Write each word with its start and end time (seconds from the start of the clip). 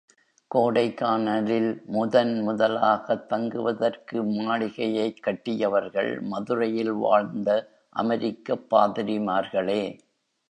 கோடைக்கானலில் 0.51 1.85
முதன் 1.85 2.47
முதலாகத் 2.47 3.27
தங்குவதற்கு 3.29 4.23
மாளிகையைக் 4.23 5.23
கட்டியவர்கள், 5.23 6.21
மதுரையில் 6.21 6.91
வாழ்ந்த 6.91 7.49
அமெரிக்கப் 7.95 8.75
பாதிரிமார்களே. 8.75 9.83